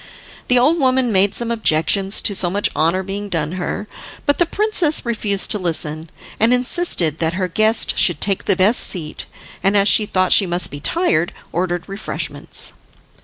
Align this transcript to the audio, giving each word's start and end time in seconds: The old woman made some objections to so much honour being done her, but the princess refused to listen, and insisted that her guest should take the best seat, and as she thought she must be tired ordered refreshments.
The 0.47 0.57
old 0.57 0.79
woman 0.79 1.11
made 1.11 1.35
some 1.35 1.51
objections 1.51 2.23
to 2.23 2.33
so 2.33 2.49
much 2.49 2.71
honour 2.75 3.03
being 3.03 3.29
done 3.29 3.51
her, 3.51 3.87
but 4.25 4.39
the 4.39 4.47
princess 4.47 5.05
refused 5.05 5.51
to 5.51 5.59
listen, 5.59 6.09
and 6.39 6.51
insisted 6.51 7.19
that 7.19 7.33
her 7.35 7.47
guest 7.47 7.99
should 7.99 8.19
take 8.19 8.45
the 8.45 8.55
best 8.55 8.79
seat, 8.81 9.27
and 9.61 9.77
as 9.77 9.87
she 9.87 10.07
thought 10.07 10.33
she 10.33 10.47
must 10.47 10.71
be 10.71 10.79
tired 10.79 11.31
ordered 11.51 11.87
refreshments. 11.87 12.73